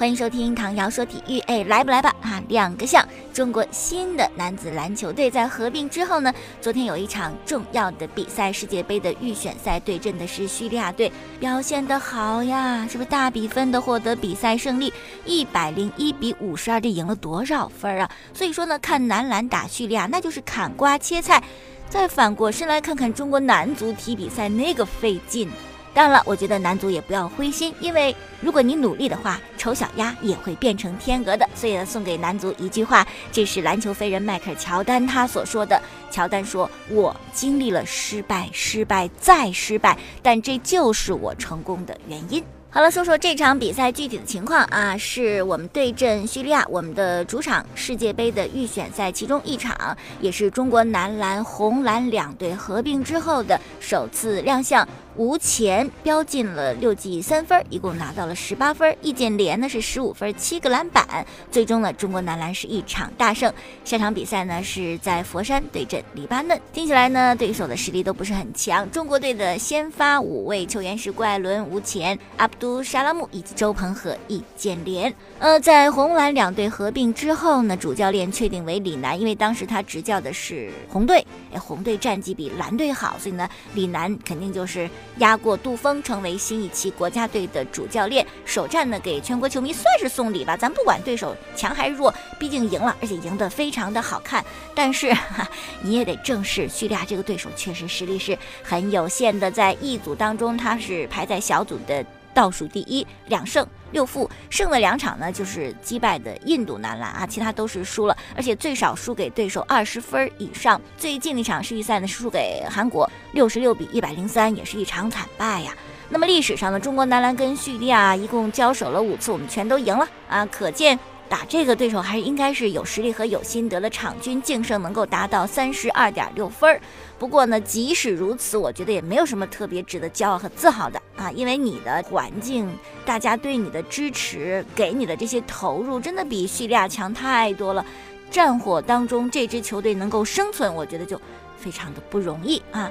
[0.00, 2.08] 欢迎收听唐瑶说体育，哎，来不来吧？
[2.22, 14.90] 啊，两个项，中国新的男子篮球队在合并之后呢，昨天有一场重要的比赛，世界杯的预选赛对阵的是叙利亚队，表现的好呀，是不是大比分的获得比赛胜利？
[15.26, 18.10] 一百零一比五十二，这赢了多少分啊？
[18.32, 21.42] 所以说呢，看男篮打叙利亚，那就是砍瓜切菜。
[21.90, 25.50] 再反过身来看看中国男足踢比赛，那个费劲。
[25.92, 31.48] 当然了，我觉得男足也不要灰心，因为如果你努力的话，丑小鸭也会变成天鹅的。
[31.54, 35.80] 所以呢，送给男足一句话，这是篮球飞人迈克尔乔丹他所说的。
[36.10, 54.86] 乔丹说：“我经历了失败，失败再失败，但这就是我成功的原因。”好了，说说这场比赛具体的情况啊，是我们对阵叙利亚，我们的主场世界杯的预选赛其中一场，也是中国男篮、红蓝两队合并之后的首次亮相。
[55.16, 58.96] 吴前飙进了六记三分，一共拿到了十八分。
[59.02, 61.26] 易建联呢是十五分，七个篮板。
[61.50, 63.52] 最终呢，中国男篮是一场大胜。
[63.84, 66.58] 下场比赛呢是在佛山对阵黎巴嫩。
[66.72, 68.88] 听起来呢，对手的实力都不是很强。
[68.90, 75.12] 中国队的先发五位球员是郭艾伦、吴前、阿卜杜沙拉木以及周鹏和易建联。
[75.38, 84.88] 呃，在红蓝两队合并之后呢，主教练确定为李楠，因为当时他执教的是红队，哎，红队战绩比蓝队好，所以呢，李楠肯定就是
[85.18, 88.26] 压过杜峰，成为新一期国家队的主教练。
[88.44, 94.44] 首战呢，给全国球迷算是送礼吧，咱不管对手强还是弱，毕竟赢了，而且赢得非常的好看。
[94.74, 95.48] 但是 哈，
[95.82, 102.04] 你也得正视叙利亚这个对手确实实力是很有限的，在一组当中，他是排在小组的。
[102.32, 110.80] 倒数第一，两胜六负，胜的两场呢就是击败的印度男篮啊，其他都是输了，而且最少输给对手二十分以上。
[110.96, 115.72] 最近一场世预赛呢输给韩国六十六比一百零三，也是一场惨败呀。
[116.08, 120.98] 那么历史上呢，中国男篮跟叙利亚一共交手了五次，我们全都赢了啊，可见。
[121.30, 126.80] 打这个对手还是应该是有实力和有心得的，场均净胜能够达到三十二点六分。
[127.20, 132.68] 不过呢，即使如此，我觉得也没有什么特别值得骄傲和自豪的啊，因为你的环境，
[133.06, 137.86] 大家对你的支持，给你的这些投入，真的比叙利亚强太多了。
[138.28, 141.20] 战火当中，这支球队能够生存，我觉得就
[141.56, 142.90] 非常的不容易啊。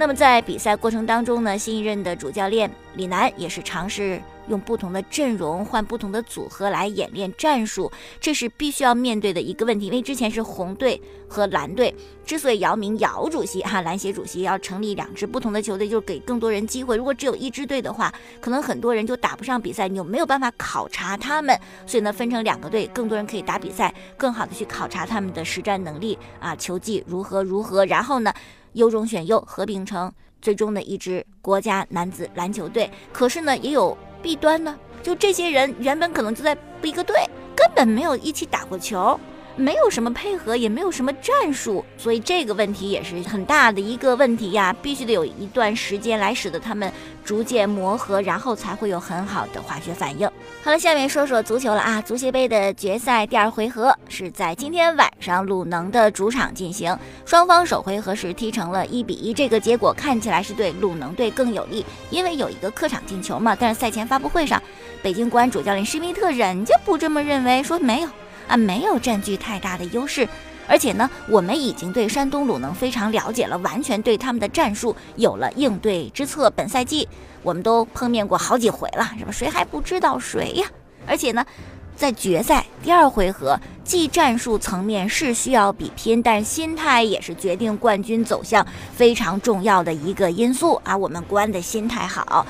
[0.00, 4.18] 那么在比赛过程当中呢，新一任的主教练李楠也是尝试
[4.48, 9.88] 用不同的阵容换不同的组合来演练战术，这是必须要面对的一个问题。
[9.88, 11.94] 因为之前是红队和蓝队，
[12.24, 16.96] 之所以姚明姚主席哈篮协主席要成立两支不同的球队，就是给更多人机会。
[16.96, 21.54] 如果只有一支队的话，可能很多人就打不上比赛，你又没有办法考察他们。
[21.86, 27.84] 所以呢，分成两个队，更多人可以打比赛，更好的去考察他们的实战能力啊，球技如何如何。
[27.84, 28.32] 然后呢？
[28.74, 32.90] 优中选优，合并成最终的一支国家男子篮球队。
[33.12, 34.78] 可是呢，也有弊端呢。
[35.02, 37.16] 就这些人原本可能就在不一个队，
[37.56, 39.18] 根本没有一起打过球。
[39.60, 46.90] 没有什么配合，也没有什么战术，所以这个问题也是很大的一个问题呀，必须得有一段时间来使得他们
[47.22, 50.26] 逐渐磨合，然后才会有很好的化学反应。
[50.62, 56.96] 好了，下面说说足球了啊，足协杯的决赛第二回合是在今天晚上鲁能的主场进行，
[57.26, 63.54] 双方首回合是踢成了一比一，这个结果看起来是对鲁能队更有利，因为有一个客场进球嘛。
[63.54, 64.62] 但是赛前发布会上，
[65.02, 68.08] 北京国安主教练施密特人家不这么认为，说没有。
[68.50, 70.28] 啊，没有占据太大的优势，
[70.66, 76.50] 而且呢，我们已经对山东鲁能非常了解了，完全对他们的战术有了应对之策。
[76.50, 77.08] 本赛季
[77.44, 79.30] 我们都碰面过好几回了，是吧？
[79.30, 80.66] 谁还不知道谁呀？
[81.06, 81.46] 而且呢，
[81.94, 90.96] 在决赛第二回合，技战术层面是需要比拼，但心态也是决定冠军走向非常重要的一个因素啊。
[90.96, 92.44] 我们国安的心态好。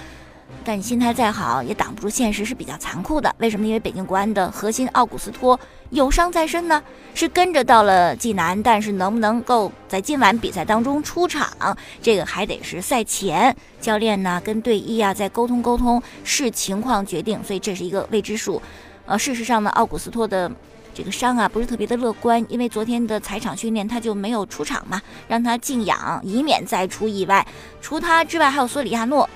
[0.62, 3.34] 但你心态再好，也挡不住现实是比较残酷的。
[3.38, 3.66] 为什么？
[3.66, 5.58] 因为北京国安的核心奥古斯托
[5.88, 6.82] 有伤在身呢，
[7.14, 17.42] 是跟着到了济南，但是能不能够在今晚比赛当中出场，这个还得是赛前教练呢跟队医啊再沟通沟通，视情况决定。
[17.42, 18.60] 所以这是一个未知数。
[19.06, 20.50] 呃，事实上呢，奥古斯托的
[20.94, 27.44] 这个伤啊不是特别的乐观，因为昨天的踩场训练他就没有出场嘛，让他静养，以免再出意外。
[27.80, 29.28] 除他之外，还有索里亚诺。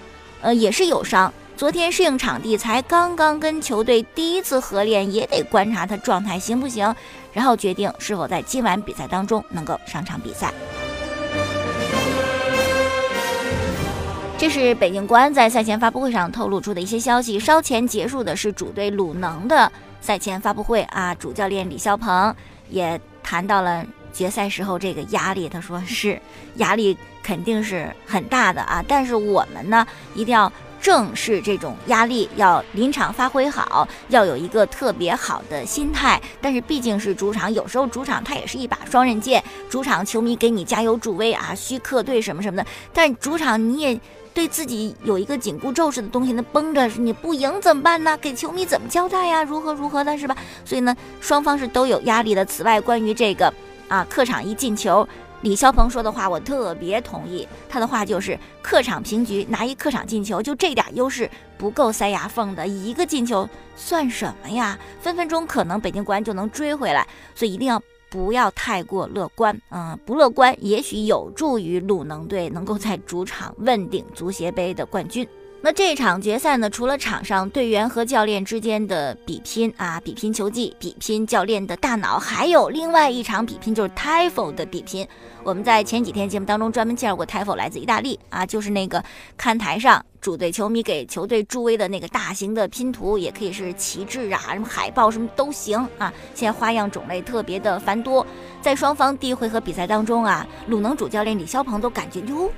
[0.45, 1.33] 呃，也是有伤。
[1.57, 6.95] 昨天适应场地，才刚刚跟球队第一次合练，也得观察他状态行不行，
[7.33, 10.53] 然后决定是否在今晚比赛当中能够上场比赛。
[14.37, 17.41] 这是北京国安在赛前发布会上透露出的一些消息。
[17.41, 22.35] 稍前结束的是主队鲁能的赛前发布会啊，主教练李霄鹏
[22.69, 23.83] 也谈到了
[24.13, 26.21] 决赛时候这个压力，他说是
[26.57, 26.95] 压力
[27.25, 29.85] 肯定是很大的啊，但是我们呢
[30.15, 30.53] 一定要。
[30.85, 36.21] 正视这种压力，要临场发挥好，要有一个特别好的心态。
[36.43, 39.43] 但是毕竟是主场，有时候主场它也是一把双刃剑。
[39.71, 42.67] 主场球迷给你加油助威啊，需客队什么什么的。
[42.93, 43.99] 但主场你也
[44.35, 48.15] 对自己有一个紧箍咒似的东西，那绷着，你不赢怎么办呢？
[48.19, 49.43] 给球迷怎么交代呀？
[49.43, 50.37] 如何如何的，是吧？
[50.67, 52.45] 所以呢，双方是都有压力的。
[52.45, 53.51] 此外，关于这个
[53.89, 55.09] 啊，客场一进球。
[55.45, 57.47] 李霄鹏说的话，我特别同意。
[57.69, 63.47] 他的话就是：客场平局拿一客场进球，就这点优势不够塞牙缝的，一个进球
[63.77, 64.79] 算什么呀？
[65.03, 69.55] 分分钟可能北京国安就能追回来，所以一定要不要太过乐观。
[69.71, 75.29] 嗯，不乐观也许有助于鲁能队能够在主场问鼎足协杯的冠军。
[75.65, 76.69] 那这场决赛呢？
[76.69, 85.09] 除了场上队员和教练之间的比拼啊，比拼球技，比拼教练的大脑，还有另外一场比拼，就是 Tifo 的比拼。
[85.43, 89.03] 我们在前几天节目当中专门介绍过，Tifo 来自意大利啊，就是那个
[89.39, 96.13] 看台上主队球迷给球队助威的那个大型的拼图，也可以是旗帜啊，什么海报什么都行啊。
[96.35, 98.27] 现在花样种类特别的繁多。
[98.61, 102.53] 在双方第一回合比赛当中啊，鲁能主教练李霄鹏都感觉哟，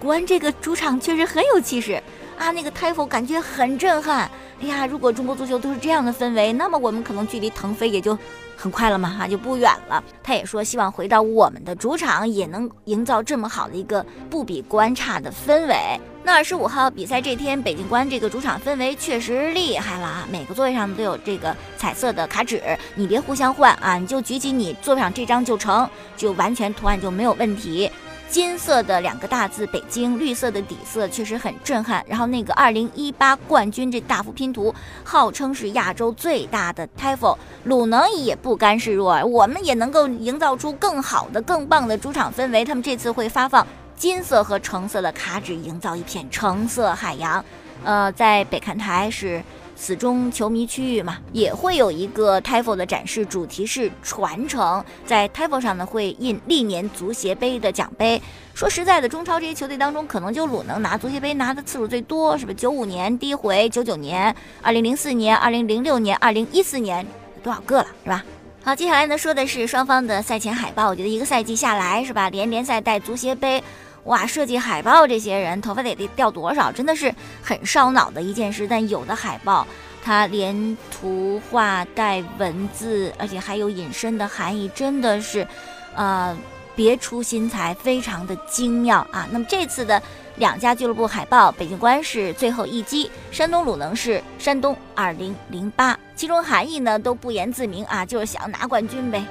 [0.00, 2.02] 国安这个主场确实很有气势。
[2.38, 4.30] 啊，那个 t i f o 感觉很震撼。
[4.60, 8.16] 哎呀，如果中国足球都是这样的氛围，那么我们可能距离腾飞也就
[8.56, 10.02] 很快了嘛，哈，就不远了。
[10.22, 15.76] 他也说，希望回到我们的主场，也能营造这么好的一个不比国安差的氛围。
[16.22, 20.28] 那二十五号比赛这天，北京国安这个主场氛围确实厉害了啊！
[20.30, 22.60] 每个座位上都有这个彩色的卡纸，
[22.94, 27.90] 你别互相换啊，你就举起你座位上这张就成，就完全图案就没有问题。
[28.28, 32.04] 金色的两个大字“北京”，绿色的底色确实很震撼。
[32.08, 34.74] 然后那个二零一八冠军这大幅拼图，
[35.04, 42.64] 号称是亚洲最大的 Tifo，鲁能也不甘示弱，我们也能够营造出更好的、更棒的主场氛围。
[42.64, 47.44] 他们这次会发放金色和橙色的卡纸，营造一片橙色海洋。
[47.84, 49.42] 呃，在北看台是。
[49.76, 54.82] 死忠球迷区域嘛，也会有一个 Tifo 的展示，主题是传承。
[55.04, 58.20] 在 Tifo 上呢，会印历年足协杯的奖杯。
[58.54, 62.56] 说实在的，中超这些球队当中，可能就鲁能拿足协杯拿的次数最多，是不是？
[62.56, 67.06] 九五年第一回，九九年、二零零四年、二零零六年、二零一四年，
[67.42, 68.24] 多少个了，是吧？
[68.64, 70.88] 好，接下来呢，说的是双方的赛前海报。
[70.88, 72.30] 我觉得一个赛季下来，是吧？
[72.30, 73.62] 连联赛带足协杯。
[74.06, 77.12] 哇，设计海报这些人头发得得掉多少，真的是
[77.42, 78.66] 很烧脑的一件事。
[78.68, 79.66] 但有的海报，
[80.02, 85.46] 它连图画带文字，而且还有引申的含义，真的是，
[85.94, 86.36] 呃，
[86.76, 89.26] 别出心裁，非常的精妙啊。
[89.32, 90.00] 那么这次的
[90.36, 99.24] 两家俱乐部海报，北京国安是最后一击，山东鲁能是山东二零零八，其中含义呢都不言自明啊，就是想拿冠军呗。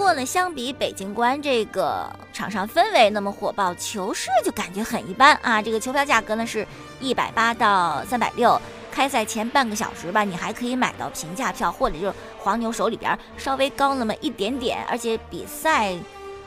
[0.00, 5.60] 过呢，相比北京观这个场上氛围那么火爆，球市就感觉很一般啊。
[5.60, 6.66] 这个球票价格呢是
[7.02, 8.58] 一百八到三百六，
[8.90, 14.82] 开赛前半个小时吧，你还可以买到平价票，或者就是黄牛手里边稍微高那么一点点。
[14.88, 15.94] 而且比赛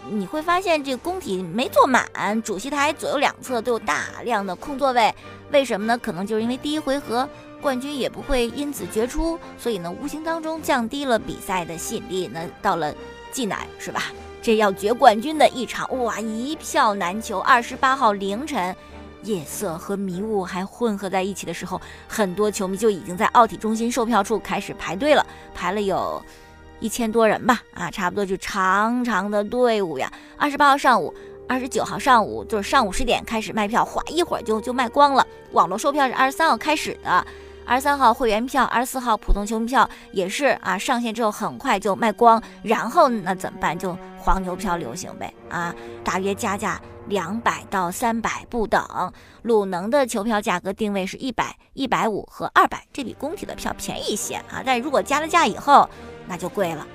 [0.10, 2.04] 你会发现这个工体没坐满，
[2.42, 5.14] 主席台左右两侧都有大量的空座位。
[5.52, 5.96] 为什么呢？
[5.96, 7.30] 可能就是因为第一回合
[7.62, 12.28] 冠军也不会因此决出，所以呢，无形当中降低了比赛的吸引力。
[12.34, 12.92] 那到了。
[13.34, 14.04] 济南是吧？
[14.42, 17.40] 这要决冠军的一场，哇，一票难求。
[17.40, 18.76] 二十八号凌晨，
[19.24, 26.22] 夜色和迷雾还混合在一起的时候，很多球迷就已经在奥体中心售票处开始排队了，排了有
[26.80, 30.12] 一千多人吧，啊，差不多就长长的队伍呀。
[30.38, 31.14] 二十八号上午，
[31.48, 35.26] 二十九号上午，就是上午十点开始卖票，哗，一会儿就就卖光了。
[35.54, 37.26] 网络售票是二十三号开始的。
[37.66, 43.78] 二十三号会员票，二十四号普通球迷票也是啊，上线之后很快就卖光，然后那怎么办？
[43.78, 48.84] 就黄牛票流行呗啊，大约加价两百到三百不等。
[49.44, 55.90] 鲁能的球票价格定位是一百、一百五和二百，这比工体的票便宜一些啊，但如果加了价以后，
[56.28, 56.86] 那就贵了。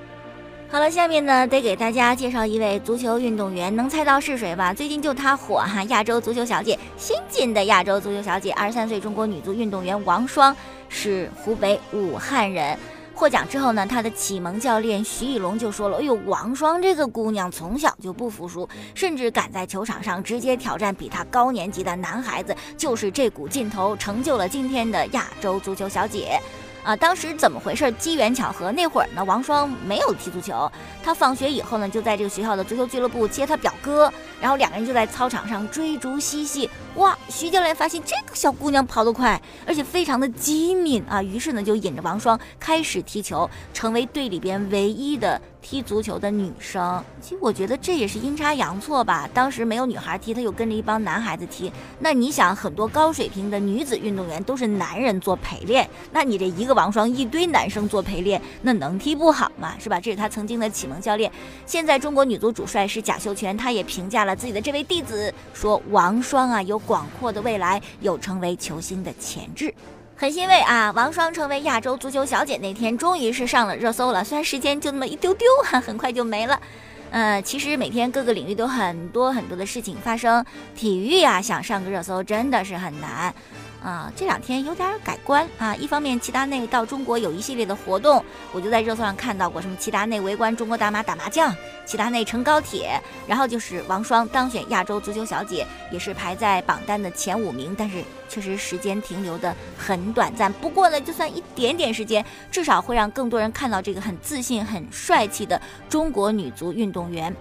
[0.70, 4.74] 好了，下面呢得给大家介绍一位足球运动员，能猜到是谁吧？
[4.74, 10.54] 最近就她火哈，亚洲足球小姐，新晋的亚洲足球小姐，二十三岁中国女足运动员王霜
[10.90, 12.78] 是湖北武汉人。
[13.14, 26.38] 获奖之后呢，她的启蒙教练徐艺龙就说了：“哎呦，王霜这个姑娘从小就不服输，甚至敢在球场上直接挑战比她高年级的男孩子，就是这股劲头成就了今天的亚洲足球小姐。”
[26.84, 27.90] 啊，当时怎么回事？
[27.92, 30.70] 机缘巧合，那会儿呢，王双没有踢足球，
[31.02, 36.70] 他放学以后呢，就在这个学校的足球俱乐部接他表哥，然后两个人就在操场上追逐嬉戏。
[36.94, 45.40] 哇，徐教练发现这个小姑娘跑得快，而且非常的机敏啊，于是呢，就引着王双开始踢球，成为队里边唯一的。
[45.70, 49.28] 踢足球的女生，其实我觉得这也是阴差阳错吧。
[49.34, 51.70] 当时没有女孩踢，他又跟着一帮男孩子踢。
[51.98, 59.74] 那你想，很多高水平的女子运动员都是男人做陪练，那你这一个王双，一堆男生做陪练，那能踢不好吗？
[59.78, 60.00] 是吧？
[60.00, 61.30] 这是他曾经的启蒙教练。
[61.66, 69.74] 现在中国女足主帅是贾秀全，他也评价了自己的这位弟子，说王双啊，有广阔的未来，有成为球星的潜质。
[70.20, 70.90] 很欣慰啊！
[70.96, 74.24] 王霜成为亚洲足球小姐那天，终于是上了热搜了。
[74.24, 76.60] 虽然时间就那么一丢丢，哈，很快就没了。
[77.12, 80.44] 呃，其实每天各个领域都很多很多的事情发生，
[80.74, 83.32] 体育呀，想上个热搜真的是很难。
[83.82, 85.74] 啊，这两天有点改观啊！
[85.76, 91.54] 一方面，齐达内到中国有一系列的活动，我就在热搜上看到过什么齐达内围观中国大妈打麻将，
[91.86, 100.52] 齐达内乘高铁，然后就是王霜当选亚洲足球小姐，也是排在榜单的前五名，但是确实时间停留的很短暂。
[100.54, 107.34] 不过呢，就算一点点时间，至少会让更多人看到这个很自信、很帅气的中国女足运动员。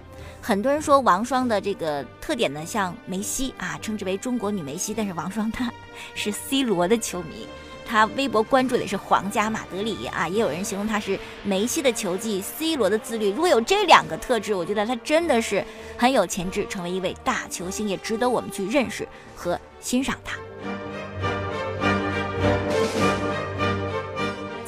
[0.47, 4.93] 很多人说王霜的这个特点呢，像梅西啊，称之为中国女梅西。
[4.93, 5.69] 但是王霜她
[6.15, 7.45] 是 C 罗的球迷，
[7.85, 10.25] 她微博关注的是皇家马德里啊。
[10.25, 13.31] 也有人形容她是梅西的球技，C 罗的自律。
[13.31, 15.61] 如果有这两个特质，我觉得她真的是
[15.97, 20.37] 很有潜质，成为一位大球星，也值得我们去认识和欣赏她。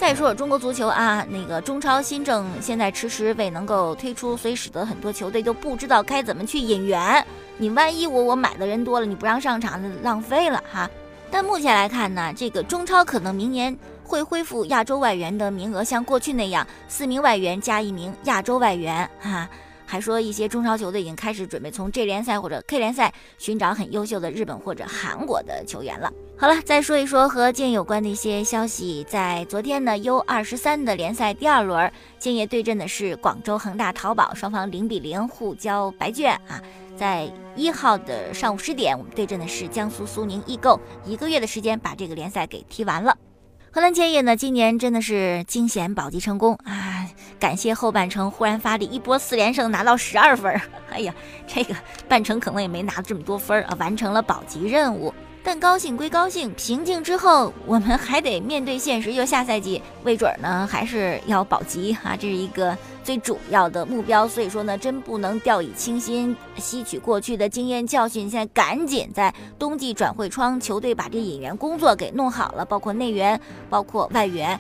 [0.10, 7.24] 再说说中国足球啊，那个中超新政现在迟迟未能够推出，所以使得很多球队都不知道该怎么去引援。
[7.60, 10.90] 你万一我我买的人多了，你不让上场，那浪费了哈。
[11.30, 19.48] 但目前来看呢，这个中超可能明年会恢复亚洲外援的名额，像过去那样，四名外援加一名亚洲外援哈。
[19.90, 26.14] 还说一些中超球队已经开始准备从 J 联赛或者 K 联赛寻找很优秀的日本或者韩国的球员了。
[26.38, 29.04] 好了，再说一说和建有关的一些消息。
[29.10, 36.62] 在昨天呢，U 二十三的联赛第二轮，建业对阵的是广州恒大淘宝，双方零比零互交白卷啊。
[36.96, 43.18] 在一号的上午十点，我们对阵的是江苏苏宁易购，一个月的时间把这个联赛给踢完了。
[43.72, 46.99] 河南建业呢，今年真的是惊险保级成功啊。
[47.40, 50.60] 感谢后半程忽然发力，一波四连胜拿到十二分。
[50.92, 51.14] 哎呀，
[51.48, 51.74] 这个
[52.08, 55.14] 半程可能也没拿这么多分啊，完成了保级任务。
[55.42, 64.28] 但高兴归高兴，平静之后，我们还得面对现实，就下赛季未准呢，还是要保级啊，这是一个最主要的目标。
[64.28, 74.60] 所以说呢，真不能掉以轻心，吸取过去的经验教训，现在赶紧在冬季转会窗，球队把这引援工作给弄好了，包括内援，包括外援。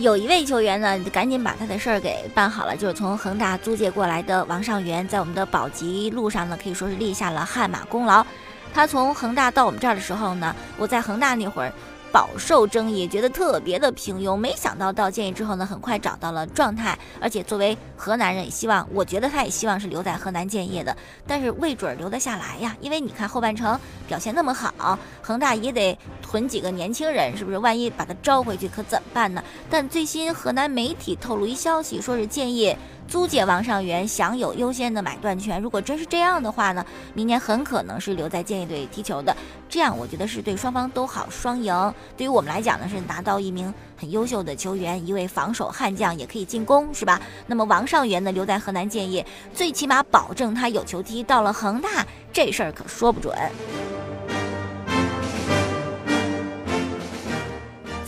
[0.00, 8.24] 有一位球员呢，赶紧把他的事儿给办好了，就是从恒大租借过来的王上源，在我们的保级路上呢，可以说是立下了汗马功劳。
[8.72, 11.72] 他从恒大到我们这儿的时候呢，我在恒大那会儿。
[12.12, 14.36] 饱受争议，觉得特别的平庸。
[14.36, 22.76] 没想到到建业之后呢，很快找到了状态，而且作为河南人，也希望，我觉得他也希望是留在河南建业的，但是未准留得下来呀。
[22.80, 27.60] 因为你看后半程表现那么好，恒大也得囤几个年轻人，是不是？
[27.60, 29.44] 万一把他招回去可怎么办呢？
[29.68, 32.76] 但最新河南媒体透露一消息，说是建业。
[33.08, 35.60] 租借王上源享有优先的买断权。
[35.60, 39.36] 如果真是这样的话呢，明年很可能是留在建业队踢球的。
[39.68, 41.94] 这样我觉得是对双方都好，双赢。
[42.16, 47.20] 对于我们来讲呢，是拿到一名很优秀的球员，一位防守悍将，也可以进攻，是吧？
[47.46, 51.22] 那么王上源呢，留在河南建业，最起码保证他有球踢。
[51.22, 53.32] 到了恒大，这事儿可说不准。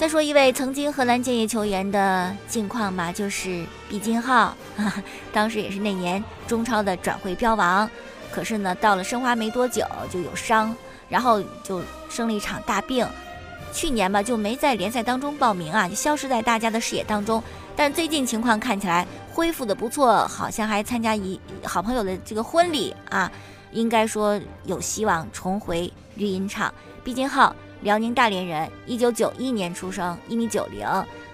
[0.02, 4.52] 再说一位曾经荷兰建业球员的近况吧，就是毕金浩，
[5.32, 7.88] 当时也是那年中超的转会标王，
[8.32, 10.74] 可是呢，到了申花没多久就有伤，
[11.08, 11.80] 然后就
[12.10, 13.06] 生了一场大病，
[13.72, 17.40] 去年吧就没在联赛当中报名啊，就消失在大家的视野当中。
[17.76, 23.30] 但最近情况看起来恢复的不错，好像还参加一好朋友的这个婚礼啊，
[23.70, 26.74] 应该说有希望重回绿茵场。
[27.04, 27.54] 毕金浩。
[27.82, 30.86] 辽宁大连人，一九九一年出生，一米九零，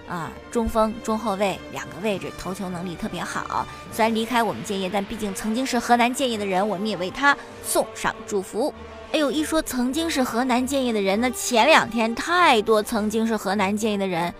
[0.09, 3.67] 啊，中锋、中后卫两个位置，头球能力特别好。
[3.93, 8.73] 虽然离开我们建业，但毕竟曾经是河南建业的人，我们也为他送上祝福。
[9.12, 14.33] 哎呦，一说曾经是河南建业的人，那前两天太多曾经是河南建业的人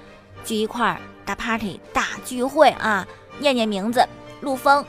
[0.45, 3.07] 聚一块儿大 party 大聚会啊，
[3.39, 4.07] 念念名字：
[4.41, 4.85] 陆丰、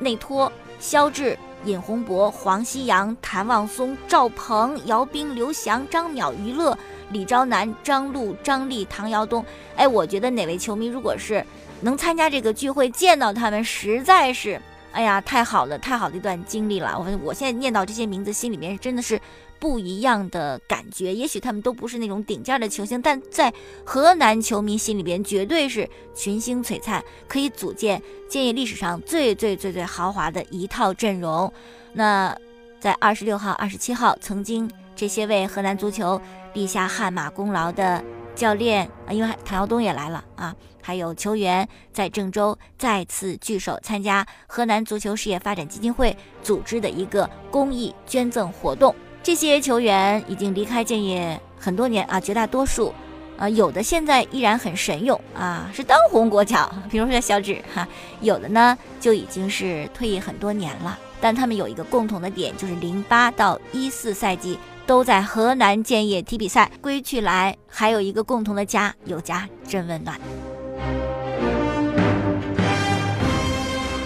[0.00, 0.50] 内托、
[0.80, 1.38] 肖智。
[1.64, 6.76] 尹洪博、黄西洋、谭望松、赵鹏、姚兵、刘翔、张淼、于乐、
[7.10, 9.44] 李昭南、张璐、张丽、唐尧东。
[9.76, 11.44] 哎，我觉得哪位球迷如果是
[11.80, 14.60] 能参加这个聚会，见到他们，实在是，
[14.94, 16.96] 哎呀，太好了，太好的一段经历了。
[16.96, 19.20] 我我现在念到这些名字，心里面真的是
[19.58, 21.12] 不一样的感觉。
[21.12, 23.52] 也许他们都不是那种顶尖的球星，但在
[23.84, 31.52] 河南球迷心里边，绝对是群星璀璨，可以组建建业历史上最最最最豪华的一套阵容。
[31.92, 32.36] 那
[32.78, 36.20] 在二十六号、二十七号，曾经这些为河南足球
[36.52, 38.00] 立下汗马功劳的
[38.34, 40.54] 教练啊，因为唐尧东也来了啊。
[40.82, 48.94] 还有球员在郑州再次聚首，参加河南足球事业发展基金会组织的一个公益捐赠活动。
[49.22, 52.92] 这些球员已经离开建业很多年啊，绝大多数，
[53.38, 57.88] 啊，有的现在依然很神勇啊，是当红国脚，比如说小指哈，
[58.20, 60.98] 有的呢就已经是退役很多年了。
[61.18, 70.18] 但他们有一个共同的点，就是零八到一四赛季都在河南建业踢比赛，归去来还有一个共同的家，有家真温暖。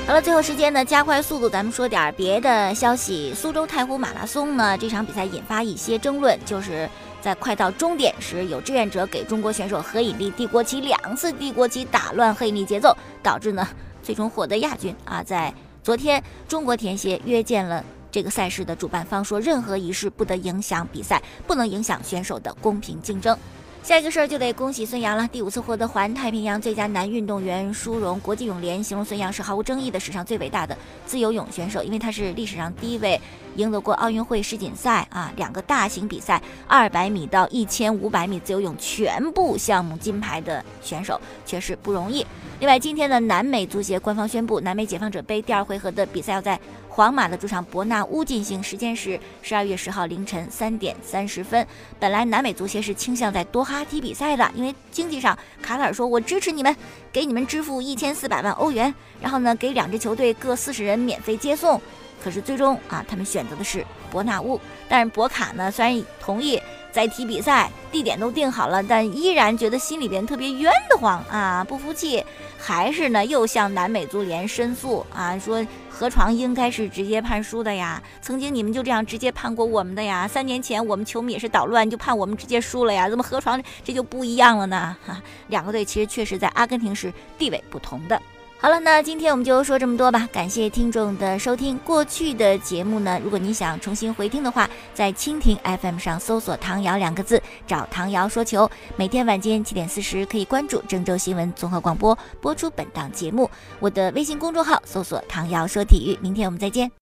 [0.07, 3.35] 好了，最后时间呢，加快速度，咱们说点别的消息。
[3.35, 6.89] 苏州太湖马拉松呢，这场比赛引发一些争论，就是
[7.21, 13.69] 在快到终点时，有志愿者给中国选手何引力递国旗，两次递国旗打乱何引力节奏，导致呢
[14.03, 15.23] 最终获得亚军啊。
[15.23, 23.37] 在昨天，中国田协约见了这个赛事的主办方，说任何仪式不得影响比赛，不能影响选手的公平竞争。
[23.81, 28.19] 下一个事儿就得恭喜孙杨了，第五次获得环太平洋最佳男运动员殊荣。
[28.21, 33.19] 国际泳联形容孙杨是毫无争议的史上最伟大的自由泳选手，因为他是历史上第一位
[33.55, 42.27] 赢得过奥运会世锦赛啊两个大型比赛二百米到一千五百米自由泳全部项目金牌的选手，确实不容易。
[42.59, 46.59] 另外，今天的南美足协官方宣布，南美解放者杯第二回合的比赛要在。
[46.99, 51.65] 皇马的主场伯纳乌进行，时间是十二月十号凌晨三点三十分。
[52.01, 56.75] 本来南美足协是倾向在多哈踢比赛的，因为经济上，卡塔尔说我支持你们，
[57.13, 61.81] 给你们支付一千四百万欧元，然后呢给两支球队各四十人免费接送。
[62.21, 64.61] 可是最终啊，他们选择的是伯纳乌。
[64.89, 66.61] 但是博卡呢，虽然同意。
[66.91, 72.25] 在踢比赛，地点都定好了，但依然觉得心里边特别冤得慌啊，不服气，
[72.59, 84.97] 还是呢又向南美足联申诉啊，说河床应该是直接判输的呀，曾经你们就这样直接判过我们的呀，三年前我们球迷也是捣乱就判我们直接输了呀，怎么河床这就不一样了呢？
[85.05, 88.21] 哈，两个队其实确实在阿根廷是地位不同的。
[88.61, 90.29] 好了，那今天我们就说这么多吧。
[90.33, 91.79] 感谢听众的收听。
[91.85, 98.69] 过去的节目呢，如果你想重新回听的话，在蜻蜓 FM 上搜索“唐瑶”两个字，找唐瑶说球。
[98.97, 103.49] 每天晚间七点四十可以关注郑州新闻综合广播播出本档节目。
[103.79, 106.19] 我的微信公众号搜索“唐瑶说体育”。
[106.21, 106.91] 明天我们再见。